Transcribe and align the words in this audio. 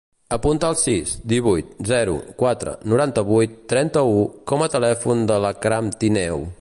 Apunta 0.35 0.69
el 0.71 0.77
sis, 0.83 1.11
divuit, 1.33 1.75
zero, 1.91 2.15
quatre, 2.39 2.73
noranta-vuit, 2.93 3.55
trenta-u 3.75 4.17
com 4.53 4.65
a 4.65 4.71
telèfon 4.77 5.23
de 5.35 5.39
l'Akram 5.45 5.93
Tineo. 6.05 6.43